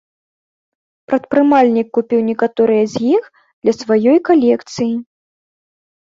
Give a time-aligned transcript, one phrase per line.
[1.09, 3.23] Прадпрымальнік купіў некаторыя з іх
[3.61, 4.89] для сваёй калекцыі.